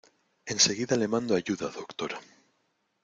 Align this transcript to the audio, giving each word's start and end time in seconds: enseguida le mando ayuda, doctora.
enseguida 0.51 0.97
le 0.97 1.07
mando 1.07 1.35
ayuda, 1.35 1.69
doctora. 1.69 2.17